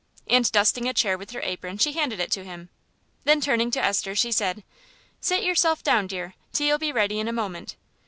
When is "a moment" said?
7.27-7.75